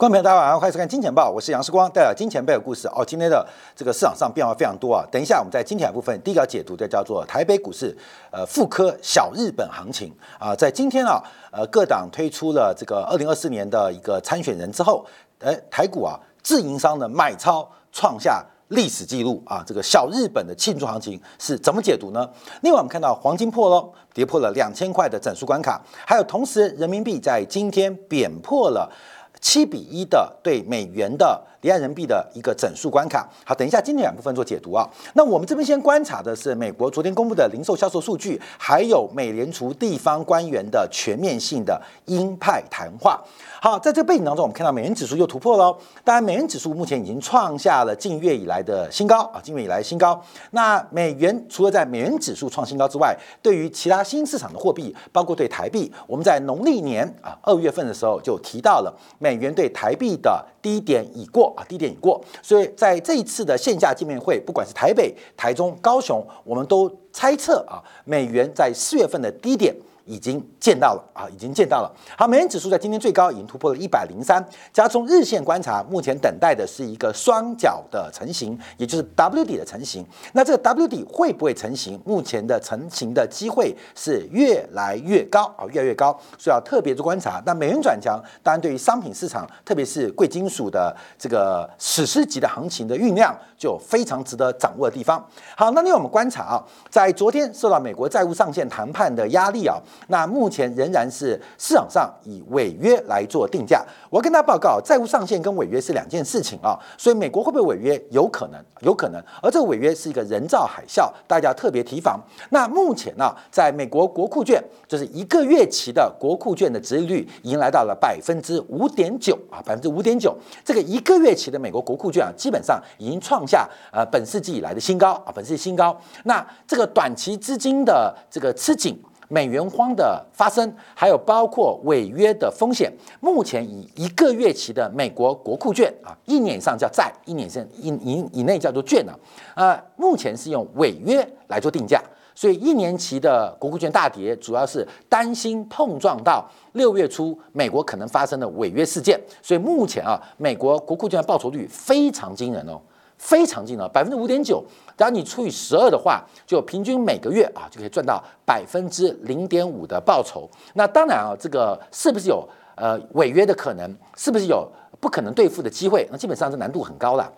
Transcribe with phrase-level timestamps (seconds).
[0.00, 2.88] 观众朋友，大家晚上好，欢迎收看《金钱报》，我是杨世光，带来金钱背的故事。
[2.88, 3.46] 哦，今天的
[3.76, 5.04] 这个市场上变化非常多啊。
[5.12, 7.94] 等一下，我们在金钱部分第一个解读的叫做台北股市
[8.30, 10.56] 呃复科小日本行情啊。
[10.56, 11.22] 在今天啊，
[11.52, 15.04] 呃各党推出了这个二零二四年的一个参选人之后，
[15.40, 19.62] 哎，台股啊自营商的买超创下历史记录啊。
[19.66, 22.26] 这个小日本的庆祝行情是怎么解读呢？
[22.62, 28.90] 另外，我们看到黄金破了，跌破了两千块的整数关卡，还有同时人民币在今天贬破了。
[29.40, 33.28] 七比一的对美元的离岸人民币的一个整数关卡。
[33.44, 34.88] 好，等一下今天两部分做解读啊。
[35.14, 43.22] 那我们这边先观察的是美国昨天公布的零售销售数据，还有美联储地方官员的全面性的鹰派谈话。
[43.60, 45.76] 好，在这个背景当中，我们看到美元指数又突破了。
[46.02, 50.18] 当然，美元指数目前已经创下了近月以来的新高啊，近月以来新高。
[50.52, 62.20] 那美元除了在美元指数创新高之外，对于其他新市场的货币，包括对台币，我们在农历年啊二月份的时候就提到了美元对台币的低点已过啊，低点已过。
[62.42, 69.74] 所以在这一次的线下见面会，不管是台北、台中、高雄，我们都猜测啊，美元在四月份的低点。
[70.10, 71.94] 已经见到了啊，已经见到了。
[72.18, 74.44] 好，美元指数在今天最高已经突破了一百零三。
[74.72, 80.04] 加从日线观察，目前等待的是一个双脚的成型，也就是 W 底的成型。
[80.32, 82.00] 那这个 W 底会不会成型？
[82.04, 87.40] 目前的成型的机会是越来越高啊，越来越高，所以要特别的观察。
[87.46, 95.24] 那美元转强，当然对于商品市场，特别是贵金属的这个史诗级的行情的酝酿，就非常值得掌握的地方。
[95.56, 99.78] 好，那另外我们观察啊，在昨天受到美国债务上限谈判的压力啊。
[100.08, 103.84] 那目前仍然是市场上以违约来做定价。
[104.08, 108.00] 我要跟大家报告，债务上限跟违约是两件事情啊，所以美国会不会违约？
[108.10, 109.22] 有可能，有可能。
[109.42, 112.20] 而这个违约是一个人造海啸，大家特别提防。
[112.50, 120.36] 那目前呢，在美国国库券，就是一个月期的国库券的殖利率已经来到了百分之五点九啊，百分之五点九。
[120.64, 125.96] 这个一个月期的美国国库券啊，基本上已经创下呃本世纪以来的新高啊，本世纪新高。
[126.24, 129.00] 那这个短期资金的这个吃紧。
[129.30, 139.12] 美元荒的发生，还有包括违约的风险，目前以一个月期的美国国库券啊，一年以上叫债，一年以上以以内叫做券呢，
[139.54, 142.02] 啊，目前是用违约来做定价，
[142.34, 152.80] 所以一年期的国库券大跌，主要是担心碰撞到六月初美国可能发生的违约事件，所以目前啊，美国国库券的报酬率非常惊人哦。
[153.20, 154.64] 非常近了，百分之五点九，
[154.96, 160.48] 然后你除以十二的话，就平均每个月啊就可以赚到百分之零点五的报酬。
[160.72, 163.94] 那当然啊，这个是不是有呃违约的可能？
[164.16, 164.66] 是不是有
[164.98, 166.08] 不可能兑付的机会？
[166.10, 167.30] 那基本上这难度很高了。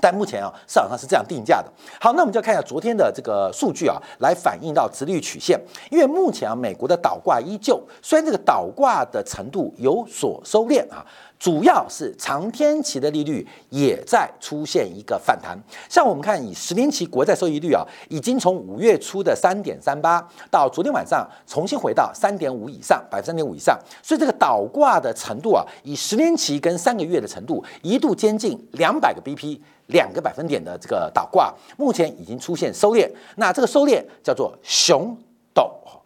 [0.00, 1.72] 但目前啊，市场上是这样定价的。
[2.00, 5.58] 好，那我们就要看一下昨天的这个数据啊，来反映到直率曲线。
[5.90, 11.04] 因为目前啊，美国的倒挂依旧，虽然这个倒挂的程度有所收敛啊。
[11.38, 15.58] 主要是长天期的利率也在出现一个反弹，
[15.88, 35.16] 像我们看以十年期国债收益率啊，已经从五月初的三点三八到昨天晚上重新回到三点五以上，百分之三点五以上，所以这个倒挂的程度啊，以十年期跟三个月的程度一度接近两百个 BP，两个百分点的这个倒挂，目前已经出现收敛，那这个收敛叫做熊。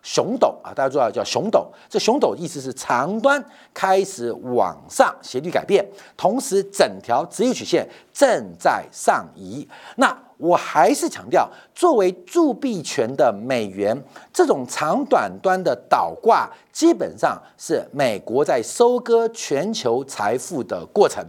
[0.03, 1.67] 熊陡啊，大家知道叫熊陡。
[1.89, 3.43] 这熊陡意思是长端
[3.75, 9.67] 开始往上斜率改变，同时整条直率曲线正在上移。
[9.97, 14.03] 那我还是强调，作为铸币权的美元，
[14.33, 21.23] 这种长短端的倒挂，基本上是美国在收割全球财富的过程。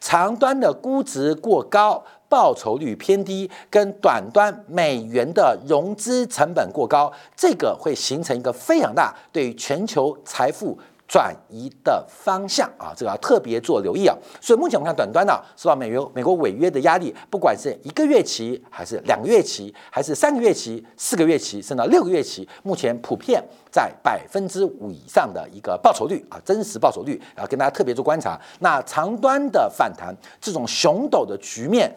[0.00, 2.02] 长端的估值过高。
[2.32, 10.78] 报酬率偏低，跟短端美元的融资成本过高，这个会形成一个非常大对于全球财富。
[11.08, 14.16] 转移的方向啊，这个要特别做留意啊。
[14.40, 28.40] 所以目前我们看短端呢，受到美元美国违约的压力，不管是一个月期，还是两个月期，还是三个月期、四个月期，甚至六个月期，目前普遍在百分之五以上的一个报酬率啊，真实报酬率，要跟大家特别做观察。
[28.60, 31.94] 那长端的反弹，这种熊陡的局面。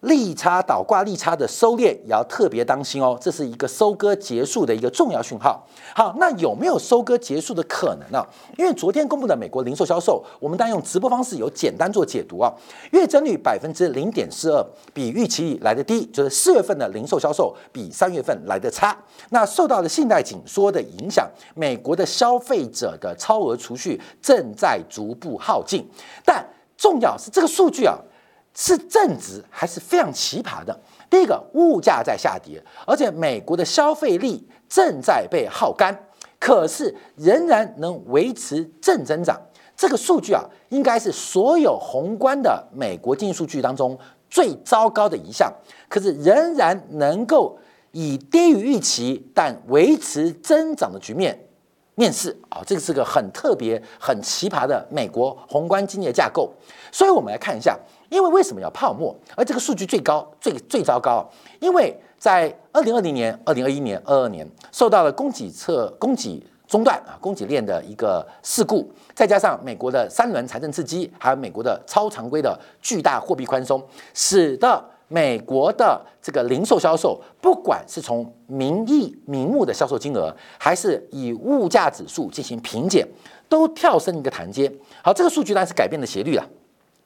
[0.00, 5.66] 利差倒挂利差的收敛也要特别当心哦，这是一个收割结束的一个重要讯号。
[5.92, 8.24] 好，那有没有收割结束的可能呢？
[8.56, 12.52] 因为昨天公布的美国零售销售，我们单用直播方式有简单做解读啊。
[12.92, 14.64] 月增率百分之零点四二，
[14.94, 18.96] 比预期来的低，就是四月份的零售销售比三月份来的差。
[19.30, 25.84] 那受到了信贷紧缩的影响，美国的消费者的超额储蓄正在逐步耗尽。
[26.24, 26.46] 但
[26.76, 27.98] 重要是这个数据啊。
[28.54, 30.78] 是正值还是非常奇葩的。
[31.08, 35.98] 第一个，物价在下跌，而且美国的消费力正在被耗干，
[36.38, 39.40] 可是仍然能维持正增长。
[39.76, 43.96] 这个数据啊，应该是所有宏观的美国经济数据当中
[44.28, 45.52] 最糟糕的一项，
[45.88, 47.56] 可是仍然能够
[47.92, 51.46] 以低于预期但维持增长的局面
[51.94, 56.52] 面试啊，这个是个很特别、很奇葩的美国宏观经济的架构。
[56.90, 57.78] 所以我们来看一下，
[58.08, 59.14] 因为为什么要泡沫？
[59.36, 61.28] 而这个数据最高、最最糟糕，
[61.60, 66.42] 因为在二零二零年、二零二一年、二二年受到了供给侧供给。
[66.68, 73.82] 中断啊，供给链的一个事故，再加上美国的三轮财政刺激，还有美国的超常规的巨大货币宽松，
[74.12, 83.08] 使得美国的这个零售销售，不管是从名义名目的销售金额，还是以物价指数进行平减，
[83.48, 84.70] 都跳升一个台阶。
[85.02, 86.46] 好，这个数据当然是改变了斜率了，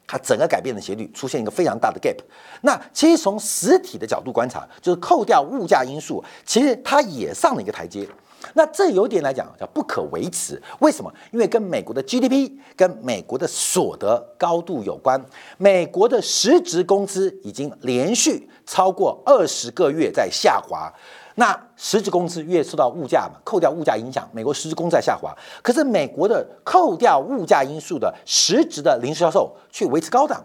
[0.06, 2.16] 它整个改变的斜率出现一个非常大的 gap。
[2.62, 8.06] 那其实从实体的角度观察，就是扣掉物价因素，其实它也上了一个台阶。
[8.54, 11.12] 那这有点来讲叫不可维持，为什么？
[11.30, 15.24] 因为跟美国的 GDP、跟美国的所得高度有关。
[15.58, 20.92] 美国的实质工资已经连续超过二十个月在下滑。
[21.42, 25.36] 那实质工资越受到物价嘛，扣掉物价影响，美国实质工资在下滑。
[25.60, 30.40] 可是美国的扣掉物价因素的实质的零售销售却维持高档。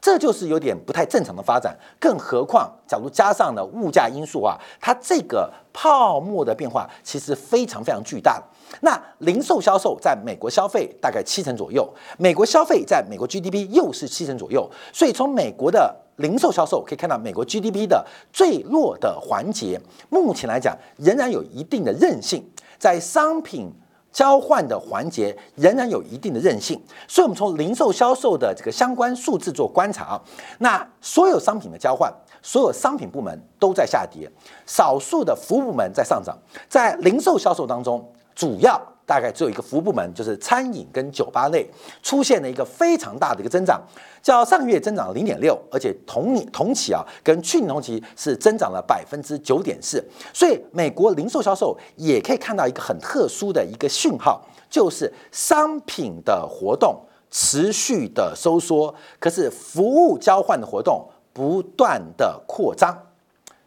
[0.00, 8.42] 这就是有点不太正常的发展，更何况，假如加上了物价因素啊，它这个泡沫的变化其实非常非常巨大。
[8.80, 22.44] 那零售销售在美国消费大概七成左右，美国消费在美国 GDP 又是七成左右，所以从美国的零售销售可以看到，美国 GDP 的最弱的环节，目前来讲仍然有一定的韧性，
[22.78, 23.72] 在商品。
[24.12, 26.78] 交换的环节仍然有一定的韧性，
[27.08, 30.22] 所以我们从零售销售的这个相关数字做观察啊，
[30.58, 32.12] 那所有商品的交换，
[32.42, 34.30] 所有商品部门都在下跌，
[34.66, 36.36] 少数的服务部门在上涨，
[36.68, 38.78] 在零售销售当中，主要。
[39.12, 41.68] 大概只有一个服务部门，就是餐饮跟酒吧类，
[42.02, 43.78] 出现了一个非常大的一个增长，
[44.22, 50.02] 较上个月增长了零点六，而且同年同期啊，跟去年同期是增长了百分之九点四。
[50.32, 56.98] 所以美国零售销售也可以看到一个很特殊的一个讯号，就是商品的活动
[57.30, 62.96] 持续的收缩，可是服务交换的活动不断的扩张。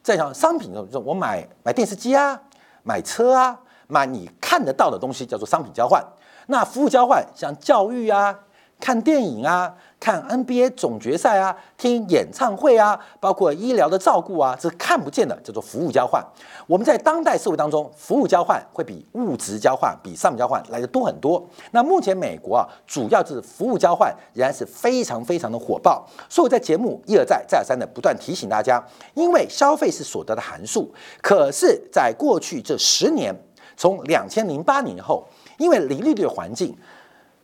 [0.02, 2.42] 再讲商品，就我买买电视机啊，
[2.82, 3.60] 买车啊。
[3.88, 6.04] 那你看得到的东西叫做商品交换，
[6.48, 8.38] 那服务交换像教育啊、
[8.80, 16.24] 看电影啊、看 NBA 总决赛啊、听演唱会啊，包括医疗的照顾啊，这看不见的，叫做服务交换。
[16.68, 21.44] 我们在当代社会当中，服务交换会比物质交换、比商品交换来的多很多。
[21.72, 26.06] 那目前美国啊，主要就是服务交换仍然是非常非常的火爆。
[26.28, 28.84] 所以我在节目一而再、再而三的不断提醒大家，
[29.14, 33.34] 因为消费是所得的函数，可是在过去这十年。
[33.78, 35.28] 从两千零八年后，
[35.58, 36.76] 因为零利率的环境，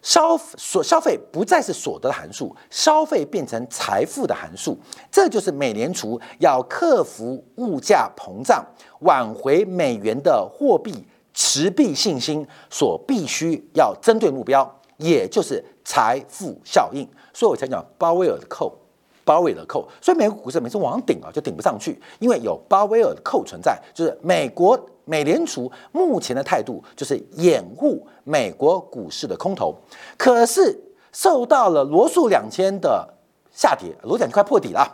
[0.02, 4.78] 消所消费不再是所得的函数，消费变成财富的函数。
[5.12, 8.66] 这就是美联储要克服物价膨胀、
[9.02, 17.08] 挽回美元的货币持币信心所必须要针对目标，也就是财富效应。
[17.34, 18.76] 所以我才讲鲍威尔的扣。
[19.24, 23.80] 鲍威尔的扣，所以美国股市每次往上顶啊，就顶不上去，因为有鲍威尔的扣存在。
[23.94, 24.78] 就是美国
[25.12, 29.76] 美联储目前的态度就是掩护美国股市的空头，
[30.18, 30.80] 可是
[31.12, 33.14] 受到了罗素两千的
[33.52, 34.90] 下跌，罗两千快破底了。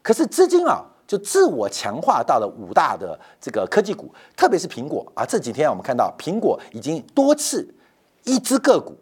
[0.00, 5.26] 可是资金啊，就自我强化到了五大的这个科技股，特别是苹果啊。
[5.26, 7.68] 这几天我们看到苹果已经多次
[8.22, 8.96] 一只个股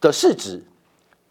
[0.00, 0.60] 的市值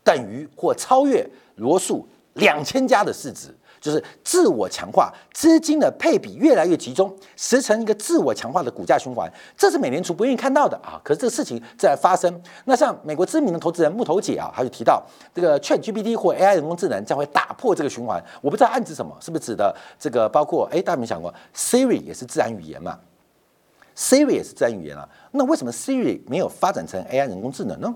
[0.02, 2.08] 等于或超越罗素。
[2.36, 9.30] 两千家的市值，就是自我强化资金的配比越来越集中，形成一个自我强化的股价循环。
[9.58, 11.02] 这是美联储不愿意看到的啊！
[11.04, 12.42] 可是这个事情在发生。
[12.64, 15.04] 那像美国知名的投资人木头姐啊，他就提到
[15.36, 18.24] 这个 Chat GPT 或 AI 人工智能将会打破这个循环。
[18.40, 22.98] 我不知道暗指什么，是不是指的这个包括哎，大家有没有想过 Siri 也是自然语言嘛
[23.98, 27.94] ？Siri 也是自然语言啊，那为什么 Siri 没有发展成 AI 人工智能呢？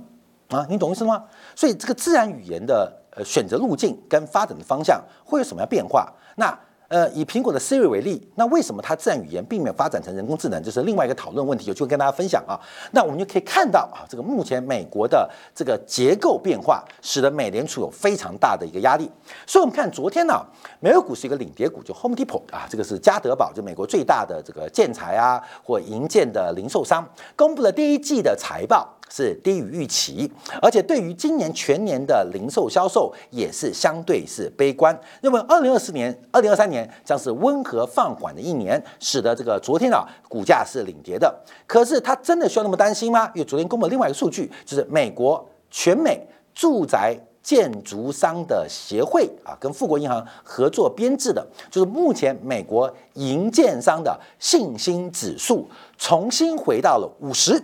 [0.50, 1.24] 啊，你懂意思吗？
[1.56, 2.92] 所以这个自然语言的。
[3.18, 6.08] 呃，选择路径跟发展的方向会有什么样变化？
[6.36, 6.56] 那
[6.88, 10.62] 呃，以苹果的 Siri 为例，那为什么它自然语言并没有发展成人工智能？
[10.62, 12.54] 这是另外一个讨论问题，有机会跟大家分享啊。
[12.92, 19.10] 那我们就可以看到啊，这个目前美国的这个结构变化，使得美联储有非常大的一个压力。
[19.48, 20.46] 所以，我们看昨天呢，
[20.80, 27.04] 美国股是一个领跌股，就 Home Depot 啊，这个是家得宝，就美国最大的这个建材啊或营建的零售商，
[27.36, 28.97] 公布了第一季的财报。
[29.10, 41.34] 是低于预期，而且对于今年全年的零售销售也是相对是悲观，认为二零二四年、二零二三年将是温和放缓的一年，使得这个昨天啊股价是领跌的。
[41.66, 43.30] 可是它真的需要那么担心吗？
[43.34, 55.66] 因为昨天公布另外一个数据，就是美国全美住宅建筑商的协会啊，跟富国银行合作编制的，就是目前美国营建商的信心指数
[55.98, 57.62] 重新回到了五十，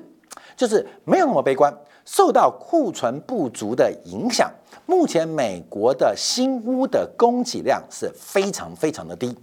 [0.55, 1.73] 就是没有那么悲观。
[2.05, 4.51] 受到库存不足的影响，
[4.85, 9.33] 目前美国的新屋的供给量是非常非常的低。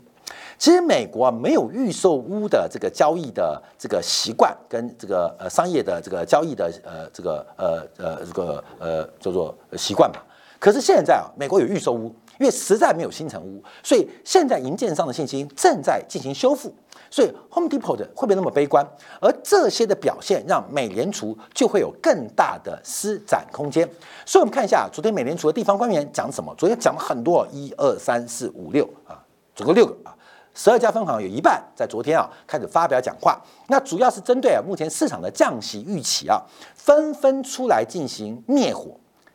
[0.58, 10.22] 其实美国没有预售屋的这个交易的这个习惯，跟这个呃商业的这个交易的呃这个呃呃这个呃叫做习惯吧。
[10.58, 16.70] 可是现在啊，美国有预售屋，因为实在没有新成屋，所以现在营建商的信心正在进行修复。
[17.10, 18.86] 所以 Home Depot 会不会那么悲观？
[19.20, 23.88] 而这些的表现让美联储就会有更大的施展空间。
[24.24, 26.54] 所以我们看一下昨天美联储的地方官员讲什么。
[26.56, 29.18] 昨天讲了很多，一二三四五六啊，
[29.56, 30.14] 总共六个啊，
[30.54, 33.40] 十二家分行有一半在昨天啊开始发表讲话。
[33.66, 36.40] 那主要是针对啊目前市场的降息预期啊，
[36.74, 38.92] 纷纷出来进行灭火、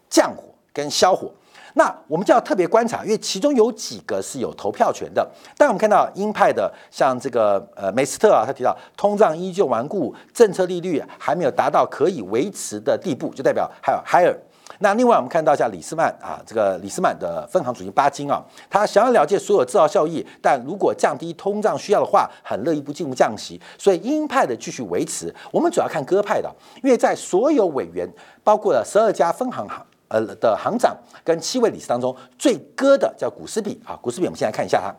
[0.09, 1.29] 降火跟消火。
[1.77, 5.29] 那我们就要特别观察，因为其中有几个是有投票权的。
[5.57, 14.33] 但我们看到鹰派的，像这个呃梅斯特啊，他提到通胀依旧顽固，政策利率还没有达到可以维持的地步，就代表还有 higher。
[14.79, 23.61] 那另外我们看到像李斯曼啊，这个李斯曼的分行主席巴金啊，他想要了解所有制造效益，但如果降低通胀需要的话，很乐意不进入降息。
[23.77, 26.49] 所以鹰派的继续维持，我们主要看鸽派的，
[26.81, 28.09] 因为在所有委员，
[28.45, 29.85] 包括了十二家分行行。
[30.15, 30.95] 呃的行长
[31.25, 34.95] 跟七位理事当中最鸽的叫古斯比啊，古斯比我们先来看一下他，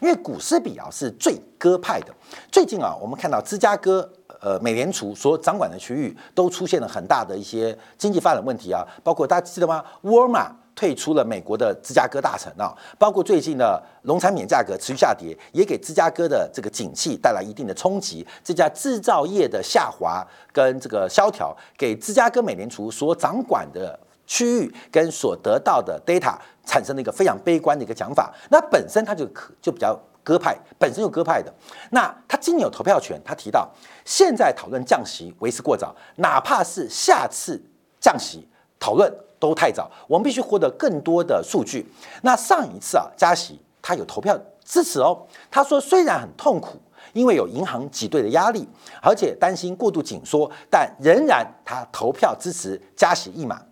[0.00, 2.12] 因为古斯比啊是最鸽派的。
[2.52, 4.06] 最近啊，我们看到芝加哥
[4.42, 9.82] 呃美联储所掌管的区域都出现了很大的一些经济发展问题啊，包括大家记得吗？
[10.02, 10.54] 沃尔玛。
[10.76, 18.26] 退出了美国的芝加哥大城啊，包括最近的农产品价格持续下跌，也给芝加哥的这个景气带来一定的冲击。
[18.42, 23.98] 这家制造业的下滑跟这个萧条，给芝加哥美联储所掌管的
[24.30, 28.32] 区域跟所得到的 data 产生了一个非常悲观的一个讲法。
[28.48, 31.52] 那本身它就可就比较鸽派，本身就鸽派的。
[31.90, 33.68] 那他今年有投票权，他提到
[34.04, 37.60] 现在讨论降息为时过早，哪怕是下次
[38.00, 38.46] 降息
[38.78, 39.12] 讨论。
[39.40, 41.90] 都太早，我们必须获得更多的数据。
[42.20, 45.26] 那上一次啊，加息他有投票支持哦。
[45.50, 46.78] 他说虽然很痛苦，
[47.14, 48.68] 因为有银行挤兑的压力，
[49.00, 53.62] 而且担心过度紧缩，但仍然他投票支持加息一码。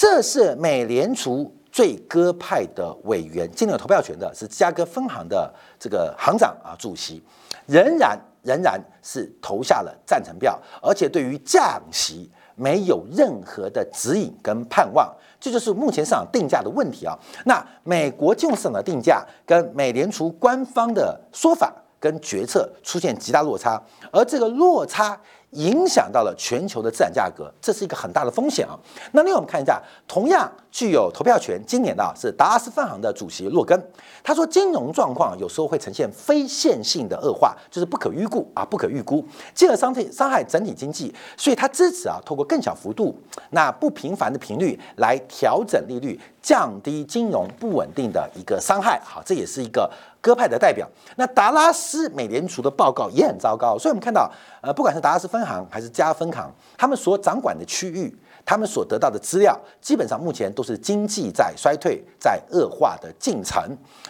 [0.00, 7.20] 这是美联储最鸽派的委员，今天有投票权的是芝加哥分行的这个行长啊，主席，
[7.66, 12.30] 仍然仍然是投下了赞成票，而且对于降息。
[12.60, 17.16] 没有任何的指引跟盼望，这就是目前市场定价的问题啊。
[17.44, 25.16] 那美国金融市场的定价跟美联储官方的说法跟决策出现极大落差，而这个落差。
[25.52, 28.78] 影响到了全球的资产价格，这是一个很大的风险啊。
[29.12, 33.80] 那另外我们看一下，同样具有投票权，今年的是达拉斯分行的主席洛根，
[34.22, 43.18] 他说金融状况有时候会呈现非线性的恶化，就是不可预估啊，不可预估，进而伤害伤害整体经济，所以他支持啊，透过更小幅度、
[43.50, 49.00] 那不频繁的频率来调整利率，降低金融不稳定的一个伤害。
[49.04, 49.90] 好，这也是一个。
[50.20, 54.28] 鸽派的代表，那达拉斯美联储的报告也很糟糕，所以我们看到，
[54.60, 58.12] 呃，不管是达拉斯分行还是加分行，他们所掌管的区域，
[58.48, 63.62] 他们所得到的资料，基本上目前都是经济在衰退，在恶化的进程。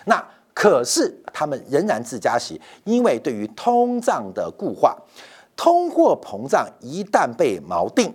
[0.07, 4.97] 那可是他们仍然自加息，因为对于通胀的固化，
[5.57, 8.14] 通货膨胀一旦被锚定，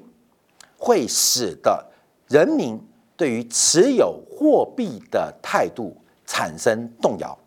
[0.77, 1.85] 会使得
[2.29, 2.81] 人民
[3.17, 5.93] 对于持有货币的态度
[6.25, 7.37] 产生动摇。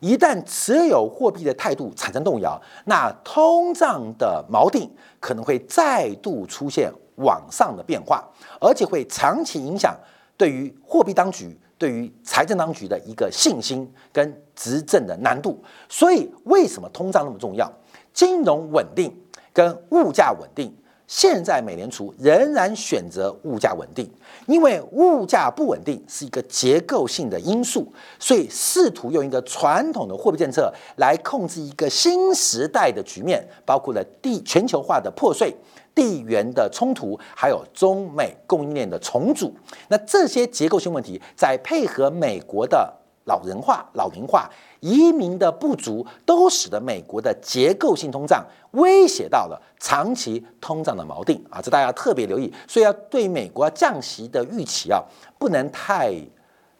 [0.00, 8.24] 一旦持有货币的态度产生动摇，那通胀的锚定可能会再度出现往上的变化，
[8.60, 9.96] 而且会长期影响
[10.36, 15.62] 对于货币当局、对于财政当局的一个信心跟执政的难度。
[15.88, 17.70] 所以，为什么通胀那么重要？
[18.12, 19.14] 金融稳定
[19.52, 20.74] 跟物价稳定。
[21.06, 24.10] 现在美联储仍然选择物价稳定，
[24.46, 35.54] 因为物价不稳定是一个结构性的因素，所以试图用一个传统的货币政策来控制一个新时代的局面，包括了地全球化的破碎、
[35.94, 39.54] 地缘的冲突，还有中美供应链的重组。
[39.88, 42.92] 那这些结构性问题，在配合美国的
[43.24, 44.50] 老人化、老龄化。
[44.80, 52.52] 移民的不足都使得美国的结构性通胀威胁到了长期通胀的锚定啊，这大家特别留意。
[52.68, 55.02] 所以要对美国降息的预期啊，
[55.38, 56.12] 不能太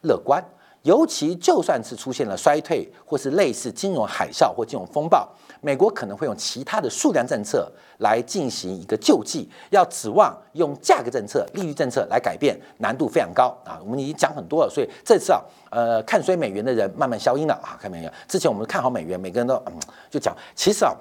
[0.02, 0.44] 乐观，
[0.84, 5.26] 尤其就算是出现了衰退，或是类似金融海啸或金融风暴，
[5.62, 13.80] 美国可能会用其他的数量政策来进行一个救济，要指望用价格政策、利率政策来改变，难度非常高啊！
[13.82, 18.10] 我们已经讲很多了，所以这次啊，呃，看衰美元的人慢慢消音了啊，看没有？
[18.28, 19.72] 之前我们看好美元，每个人都嗯
[20.10, 20.94] 就讲，其实啊。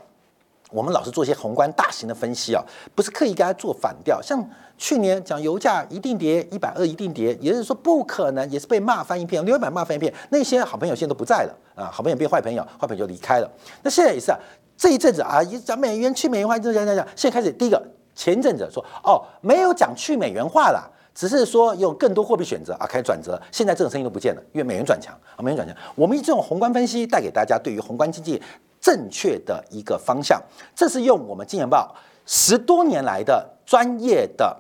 [0.73, 2.63] 我们老是做一些宏观大型的分析啊，
[2.95, 4.19] 不是刻意跟他做反调。
[4.19, 4.43] 像
[4.75, 10.11] 去年讲油价一定跌，一百二一定跌，也就是说不可能，也是被骂翻一片，六百骂翻一片。
[10.29, 13.47] 那些好朋友现在都不在了啊，好朋友变坏朋友，坏朋友就离开了。
[13.83, 14.39] 那现在也是啊，
[14.75, 17.07] 这一阵子啊，一讲美元去美元化，就讲讲讲。
[17.15, 17.79] 现在开始第一个
[18.15, 23.39] 前阵子说哦，没有讲去美元化了，只是说有更多货币选择啊，开始转折。
[23.51, 25.77] 现在这种声音都不见了，因为美元转强啊，美元转强。
[25.93, 28.41] 我们以这种宏观分析带给大家对于宏观经济。
[28.83, 30.41] 正确的一个方向，
[30.75, 34.53] 这是用我们金钱报十多年来的专业的、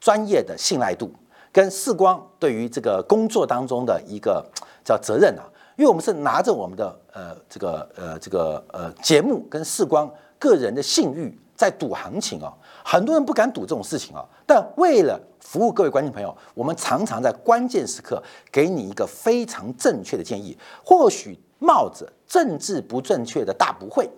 [0.00, 1.12] 专业的信赖度，
[1.52, 4.42] 跟视光对于这个工作当中的一个
[4.82, 5.44] 叫责任啊，
[5.76, 12.50] 因为我们是拿着我们的呃这个呃这个呃节目跟视光个人的信誉在赌行情啊，
[12.82, 21.38] 很多人不敢赌这种事情啊，但为了服务各位观众朋友，我们常常在关键时刻给你一个非常正确的建议，或许。
[21.58, 24.08] 冒着政治不正确的大不会，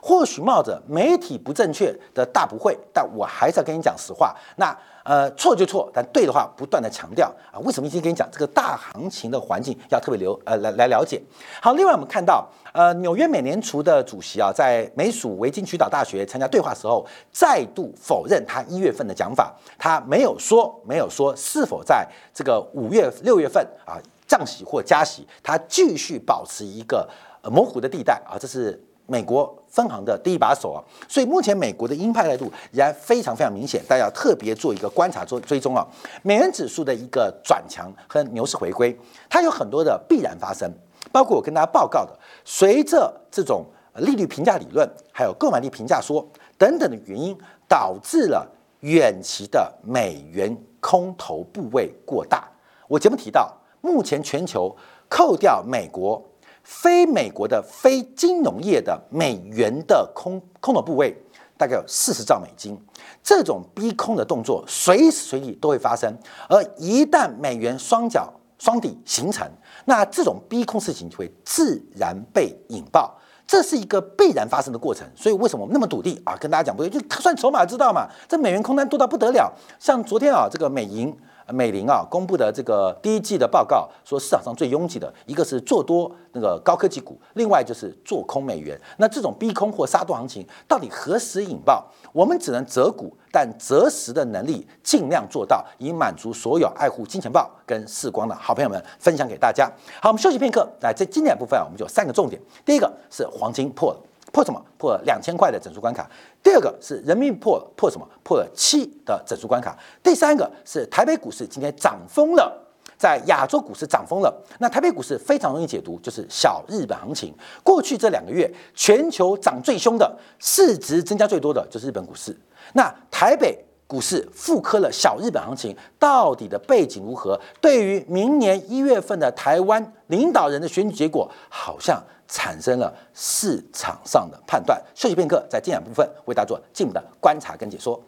[0.00, 4.36] 或许冒着媒体不正确的大不会，但我还是要跟你讲实话。
[4.56, 7.58] 那呃，错就错，但对的话不断的强调啊。
[7.64, 11.20] 为什么一直跟你讲这个大行情的环境要特别留呃来来了解？
[11.60, 23.98] 好，另外我们看到呃，纽约美联储的主席啊，在美属维京群岛大学参加对话时候，再度否认他一月份的讲法，他没有说没有说是否在这个五月六月份啊。
[24.32, 27.06] 降息或加息，它继续保持一个
[27.42, 35.86] 呃模糊的地带啊，这是美国分行的第一把手啊，所以目前美国的鹰派态度仍然非常非常明显，大家要特别做一个观察做追踪啊。
[36.22, 40.72] 美元指数的一个转强和牛市回归，它有很多的必然发生，
[41.12, 47.36] 包括我跟大家报告的，随着这种利率评价理论，还有购买力评价说等等的原因，
[47.68, 52.48] 导致了远期的美元空头部位过大。
[52.88, 53.54] 我节目提到。
[53.82, 54.74] 目前全球
[55.08, 56.22] 扣掉美国
[56.62, 61.14] 非美国的非金融业的美元的空空头部位，
[61.58, 62.78] 大概有四十兆美金。
[63.22, 66.16] 这种逼空的动作随时随地都会发生，
[66.48, 69.44] 而一旦美元双脚双底形成，
[69.84, 73.12] 那这种逼空事情就会自然被引爆。
[73.44, 75.06] 这是一个必然发生的过程。
[75.16, 76.36] 所以为什么我们那么笃定啊？
[76.40, 79.52] 跟大家讲不对，就算筹码知道嘛，这美元空单多到不得了。
[79.80, 81.14] 像昨天啊，这个美银。
[81.52, 88.80] 美林啊公布的这个第一季的报告说，市场上最拥挤的一个是做多那个高科技股，另外就是做空美元。
[88.96, 91.86] 那这种逼空或杀多行情到底何时引爆？
[92.12, 99.70] 我们只能择股，但择时的能力尽量做到，以满足所有爱护金钱豹跟视光的好朋友们分享给大家。
[100.00, 100.68] 好，我们休息片刻。
[100.80, 102.40] 来，在经典部分啊，我们就三个重点。
[102.64, 104.00] 第一个是黄金破了。
[104.32, 104.60] 破什么？
[104.78, 106.10] 破两千块的整数关卡。
[106.42, 108.08] 第二个是人民币破破什么？
[108.24, 109.78] 破了七的整数关卡。
[110.02, 112.50] 第三个是台北股市今天涨疯了，
[112.96, 114.34] 在亚洲股市涨疯了。
[114.58, 117.32] 那台北股市非常容易解读，就是小日本行情。
[117.62, 122.34] 过去这两个月，全球涨最凶的，市值增加最多的就是日本股市。
[122.72, 127.38] 那台北股市复刻了小日本行情，到底的背景如何？
[127.60, 132.02] 对于明年一月份的台湾领导人的选举结果，好像。
[132.32, 134.82] 产生了市场上的判断。
[134.94, 138.02] 休息片刻，在精讲部分为大家做进一步的观察跟解说。